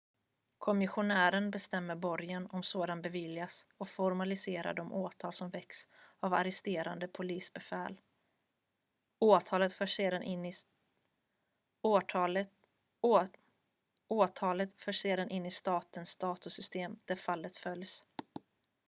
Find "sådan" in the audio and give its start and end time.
2.63-3.01